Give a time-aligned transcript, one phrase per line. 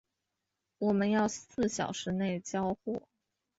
[0.79, 3.03] 我们要四小时内交货